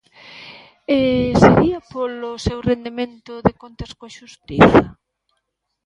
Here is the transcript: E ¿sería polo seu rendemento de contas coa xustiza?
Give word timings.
E 0.97 0.99
¿sería 1.41 1.79
polo 1.93 2.31
seu 2.45 2.59
rendemento 2.69 3.33
de 3.45 3.53
contas 3.61 3.91
coa 3.97 4.13
xustiza? 4.17 4.81